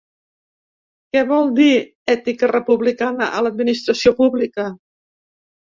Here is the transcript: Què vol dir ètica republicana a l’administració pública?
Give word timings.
Què 1.15 1.21
vol 1.31 1.51
dir 1.61 1.69
ètica 2.15 2.49
republicana 2.55 3.29
a 3.41 3.45
l’administració 3.49 4.17
pública? 4.23 4.71